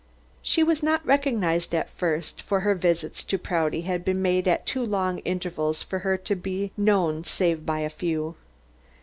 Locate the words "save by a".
7.23-7.89